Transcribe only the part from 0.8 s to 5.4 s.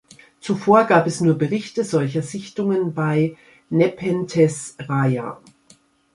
gab es nur Berichte solcher Sichtungen bei "Nepenthes rajah".